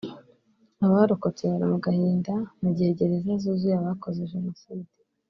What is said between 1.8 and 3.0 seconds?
gahinda mu gihe